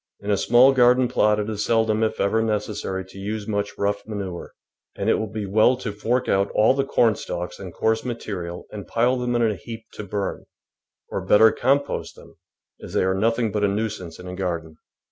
In 0.19 0.31
a 0.31 0.35
small 0.37 0.71
garden 0.73 1.07
plot 1.07 1.37
it 1.39 1.47
is 1.47 1.63
seldom, 1.63 2.01
if 2.01 2.19
ever, 2.19 2.41
necessary 2.41 3.05
to 3.05 3.19
use 3.19 3.47
much 3.47 3.77
rough 3.77 4.01
manure, 4.07 4.55
and 4.95 5.11
it 5.11 5.13
will 5.19 5.29
be 5.31 5.45
well 5.45 5.77
to 5.77 5.91
fork 5.91 6.27
out 6.27 6.49
all 6.55 6.73
the 6.73 6.83
cornstalks 6.83 7.59
and 7.59 7.71
coarse 7.71 8.03
material 8.03 8.65
and 8.71 8.87
pile 8.87 9.15
them 9.15 9.35
in 9.35 9.43
a 9.43 9.53
heap 9.55 9.85
to 9.93 10.03
burn, 10.03 10.45
or 11.09 11.21
better 11.23 11.51
compost 11.51 12.15
them, 12.15 12.37
as 12.81 12.93
they 12.93 13.03
are 13.03 13.13
nothing 13.13 13.51
but 13.51 13.63
a 13.63 13.67
nuisance 13.67 14.17
in 14.17 14.27
a 14.27 14.33
garden. 14.35 14.77